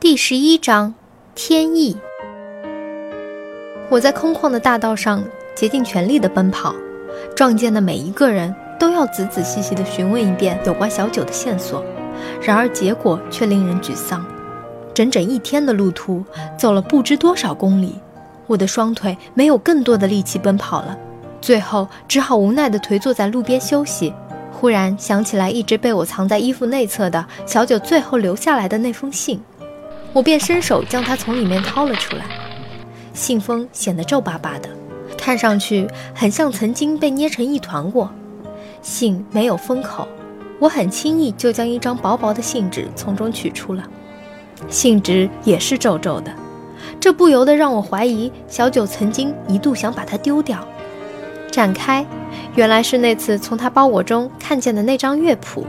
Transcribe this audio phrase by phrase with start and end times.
[0.00, 0.94] 第十一章
[1.34, 1.94] 天意。
[3.90, 5.22] 我在空旷的大道上
[5.54, 6.74] 竭尽全力地奔跑，
[7.36, 11.84] 撞见的每一个人都要仔仔细细地询问一遍有关小九的线索，
[12.40, 14.24] 然而结果却令人沮丧。
[14.94, 16.24] 整整一天的路途，
[16.56, 17.96] 走了不知多少公里，
[18.46, 20.96] 我的双腿没有更多的力气奔跑了，
[21.42, 24.14] 最后只好无奈地颓坐在路边休息。
[24.50, 29.38] 忽然想起来，一直被我藏在衣服内侧的小九最后留下来的那封信。
[30.12, 32.24] 我便伸手将它从里面掏了出来，
[33.14, 34.68] 信封显得皱巴巴的，
[35.16, 38.10] 看上去很像曾经被捏成一团过。
[38.82, 40.08] 信没有封口，
[40.58, 43.84] 我很轻易就将一张薄薄的信纸从中取出了，
[44.68, 46.32] 信纸也是皱皱的，
[46.98, 50.66] 这不由得让我怀疑小九曾经一度想把它丢掉。
[51.52, 52.04] 展开，
[52.56, 55.66] 原来是那次从他包裹中看见的那张乐谱，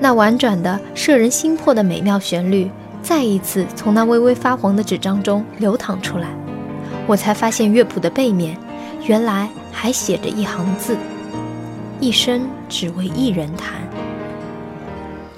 [0.00, 2.70] 那婉转的摄人心魄的美妙旋律。
[3.08, 6.28] 再一次从那微微发黄的纸张中流淌出来，
[7.06, 8.54] 我才发现乐谱的背面，
[9.06, 10.94] 原来还写着一行字
[12.00, 13.68] ：“一生只为一人弹。”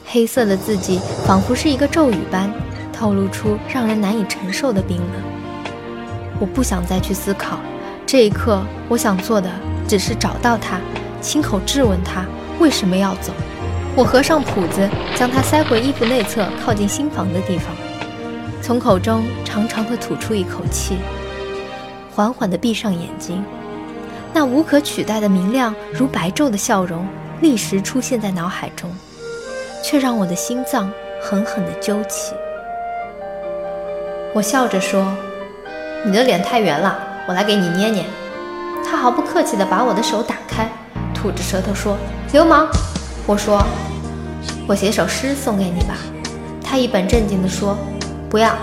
[0.05, 2.53] 黑色的字迹仿佛是一个咒语般，
[2.93, 5.23] 透露出让人难以承受的冰冷。
[6.41, 7.61] 我不想再去思考，
[8.05, 9.49] 这一刻我想做的
[9.87, 10.81] 只是找到他，
[11.21, 12.25] 亲口质问他
[12.59, 13.33] 为什么要走。
[13.97, 17.75] 我合上谱子，将它塞回衣服内侧靠近心房的地方，
[18.63, 20.97] 从口中长长的吐出一口气，
[22.15, 23.45] 缓缓地闭上眼睛。
[24.33, 27.05] 那无可取代的明亮如白昼的笑容
[27.41, 28.89] 立时出现在脑海中，
[29.85, 32.33] 却让我的心脏狠狠地揪起。
[34.33, 35.05] 我笑着说
[36.07, 36.97] ：“你的脸太圆了，
[37.27, 38.05] 我来给你捏捏。”
[38.89, 40.71] 他毫不客气地把我的手打开，
[41.13, 41.99] 吐着舌头说
[42.33, 42.69] ：“流氓！”
[43.27, 43.65] 我说
[44.67, 45.97] ：“我写首诗送给你吧。”
[46.63, 47.77] 他一本正经地说
[48.31, 48.55] ：“不要，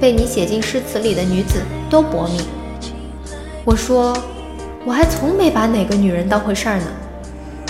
[0.00, 2.40] 被你写进诗词里的女子都薄命。”
[3.64, 4.16] 我说
[4.84, 6.86] ：“我还从没把哪个女人当回事儿呢。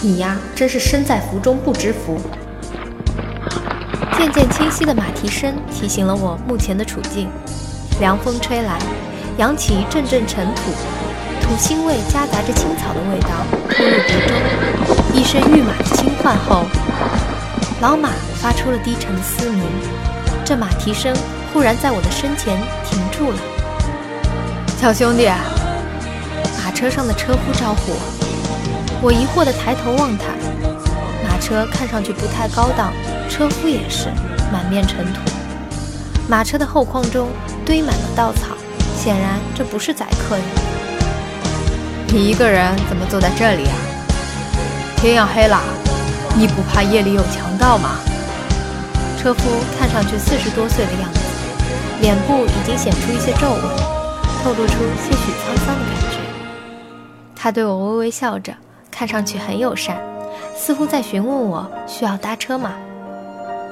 [0.03, 2.19] 你呀，真是身在福中不知福。”
[4.19, 7.29] 渐渐清晰的马蹄声提醒了我目前的处境。
[8.01, 8.79] 凉风吹来，
[9.39, 10.63] 扬起一阵阵尘土，
[11.45, 13.29] 土腥味夹杂着青草的味道
[13.69, 14.35] 扑入鼻中。
[15.13, 16.65] 一声御马的轻唤后，
[17.83, 18.09] 老马
[18.41, 19.63] 发出了低沉的嘶鸣。
[20.43, 21.15] 这马蹄声
[21.53, 23.39] 忽然在我的身前停住了。
[24.81, 25.29] 小兄弟，
[26.65, 29.01] 马车上的车夫招呼我。
[29.03, 30.25] 我疑惑地抬头望他，
[31.23, 32.91] 马车看上去不太高档，
[33.29, 34.09] 车夫也是
[34.51, 35.21] 满面尘土。
[36.27, 37.29] 马车的后框中
[37.67, 38.57] 堆满了稻草，
[38.97, 40.84] 显然这不是载客用的。
[42.15, 43.75] 你一个人怎么坐在这里啊？
[44.97, 45.61] 天要黑了，
[46.39, 47.97] 你不怕夜里有强盗吗？
[49.19, 49.41] 车夫
[49.77, 51.21] 看上去四十多岁的样子，
[52.01, 53.61] 脸部已经显出一些皱纹，
[54.45, 56.19] 透露出些许沧桑的感觉。
[57.35, 58.55] 他对我微微笑着，
[58.93, 60.01] 看上去很友善，
[60.57, 62.75] 似乎在询问我需要搭车吗？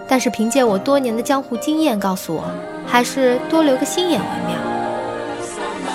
[0.09, 2.43] 但是凭借我多年的江湖经验告诉我，
[2.89, 4.59] 还是多留个心眼为妙。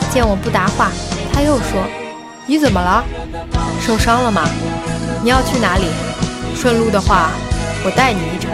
[0.09, 0.89] 见我不答话，
[1.33, 1.83] 他又说
[2.47, 3.03] ：“你怎么了？
[3.81, 4.43] 受伤了吗？”
[5.21, 5.83] 你要去哪里？
[6.55, 7.29] 顺路的话，
[7.83, 8.49] 我带你一程。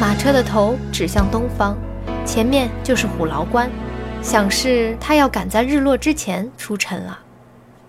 [0.00, 1.76] 马车的头指向东方，
[2.26, 3.70] 前面就是虎牢关，
[4.20, 7.20] 想是他要赶在日落之前出城了。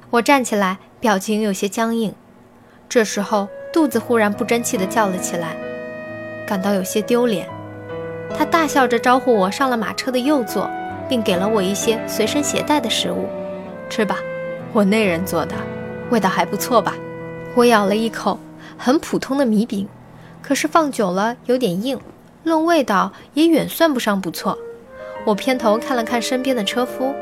[0.09, 2.13] 我站起来，表情有些僵硬。
[2.87, 5.57] 这时候肚子忽然不争气地叫了起来，
[6.47, 7.49] 感到有些丢脸。
[8.37, 10.69] 他大笑着招呼我上了马车的右座，
[11.09, 13.27] 并给了我一些随身携带的食物，
[13.89, 14.17] 吃吧，
[14.73, 15.55] 我那人做的，
[16.09, 16.93] 味道还不错吧。
[17.55, 18.37] 我咬了一口，
[18.77, 19.87] 很普通的米饼，
[20.41, 21.99] 可是放久了有点硬，
[22.43, 24.57] 论味道也远算不上不错。
[25.25, 27.13] 我偏头看了看身边的车夫，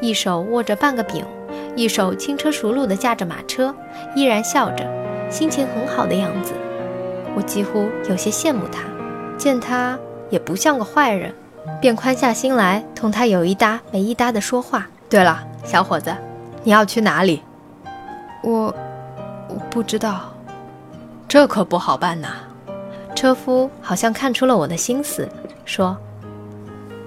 [0.00, 1.24] 一手握着半个饼，
[1.74, 3.74] 一手轻车熟路地驾着马车，
[4.14, 4.86] 依然笑着，
[5.28, 6.52] 心情很好的样子。
[7.34, 8.82] 我几乎有些羡慕他，
[9.36, 9.98] 见他
[10.30, 11.34] 也不像个坏人，
[11.80, 14.86] 便宽下心来同他有一搭没一搭地说话。
[15.08, 16.14] 对了，小伙子，
[16.62, 17.42] 你要去哪里？
[18.42, 18.74] 我。
[19.52, 20.32] 我不知道，
[21.26, 22.28] 这可不好办呐。
[23.16, 25.28] 车夫好像看出了我的心思，
[25.64, 25.96] 说：“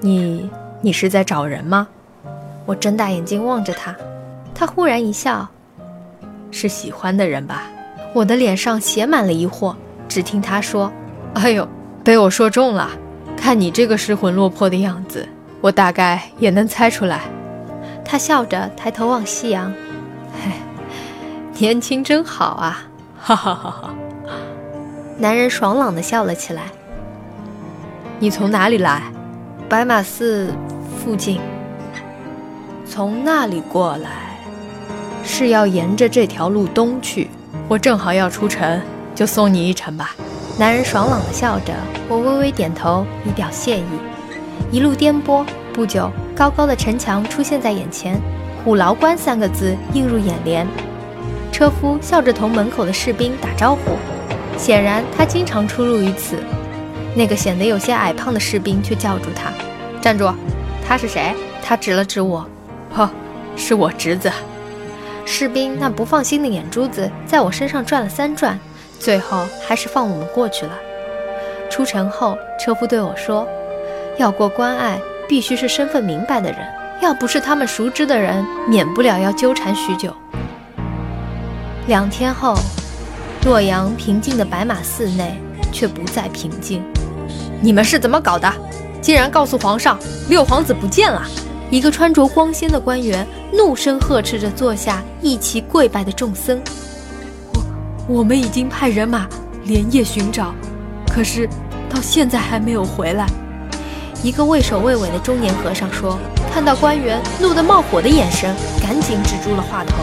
[0.03, 0.49] 你
[0.81, 1.87] 你是在找人吗？”
[2.67, 3.95] 我睁大眼睛望着他，
[4.53, 5.47] 他忽然一笑
[6.51, 7.63] ：“是喜欢的人吧？”
[8.13, 9.73] 我的脸上写满了疑惑。
[10.09, 10.91] 只听他说
[11.35, 11.65] ：“哎呦，
[12.03, 12.89] 被我说中了。
[13.37, 15.25] 看你这个失魂落魄的样子，
[15.61, 17.21] 我大概也能猜出来。”
[18.05, 19.71] 他笑着抬头望夕阳。
[20.33, 20.51] 嘿
[21.59, 22.83] 年轻真好啊！
[23.19, 23.93] 哈哈哈哈！
[25.17, 26.63] 男人爽朗地笑了起来。
[28.19, 29.03] 你从哪里来？
[29.69, 30.53] 白马寺
[30.97, 31.39] 附近。
[32.85, 34.37] 从那里过来，
[35.23, 37.29] 是要沿着这条路东去。
[37.69, 38.81] 我正好要出城，
[39.15, 40.15] 就送你一程吧。
[40.59, 41.73] 男人爽朗地笑着，
[42.09, 43.85] 我微微点头以表谢意。
[44.71, 48.19] 一路颠簸，不久，高高的城墙出现在眼前
[48.63, 50.67] ，“虎牢关”三个字映入眼帘。
[51.51, 53.97] 车夫笑着同门口的士兵打招呼，
[54.57, 56.37] 显然他经常出入于此。
[57.15, 59.51] 那个显得有些矮胖的士兵却叫住他
[60.01, 60.33] ：“站住！
[60.85, 62.45] 他是谁？”他指了指我
[62.91, 63.07] ：“呵，
[63.55, 64.31] 是我侄子。”
[65.25, 68.59] 士兵那不放心的眼珠子在我身上转了三转，
[68.99, 70.73] 最后还是放我们过去了。
[71.69, 73.47] 出城后，车夫对我说
[74.17, 76.59] ：“要过关隘，必须是身份明白的人，
[77.01, 80.13] 要不是他们熟知的人，免不了要纠缠许久。”
[81.87, 82.55] 两天后，
[83.45, 85.39] 洛阳平静的白马寺内
[85.71, 86.81] 却不再平静。
[87.61, 88.51] 你们是怎么搞的？
[89.01, 89.99] 竟然告诉皇上
[90.29, 91.21] 六皇子不见了！
[91.69, 96.61] 一个穿着光鲜的官员怒声呵斥着坐下一齐跪拜的众僧
[98.07, 99.27] ：“我我们已经派人马
[99.65, 100.53] 连夜寻找，
[101.11, 101.49] 可是
[101.89, 103.25] 到现在还没有回来。”
[104.23, 106.17] 一个畏首畏尾的中年和尚说
[106.53, 109.95] ：“看到官员怒得冒火的眼神，赶紧止住了话头。”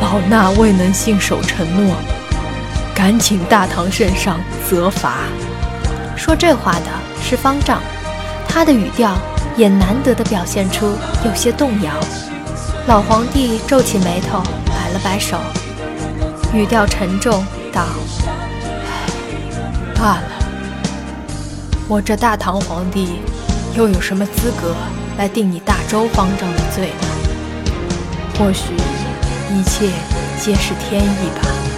[0.00, 1.94] 老衲未能信守承诺，
[2.94, 5.24] 敢请大唐圣上责罚。
[6.16, 6.86] 说这话的
[7.22, 7.82] 是方丈，
[8.48, 9.14] 他的语调
[9.58, 10.86] 也难得的表现出
[11.22, 11.92] 有些动摇。
[12.86, 15.36] 老皇帝皱起眉头，摆了摆手，
[16.54, 17.84] 语调沉重道
[19.94, 20.22] ：“罢了，
[21.92, 23.18] 我这大唐皇帝
[23.76, 24.74] 又有什么资格
[25.18, 27.06] 来定你大周方丈的罪呢？
[28.38, 28.72] 或许……”
[29.52, 29.90] 一切
[30.40, 31.71] 皆是天意吧。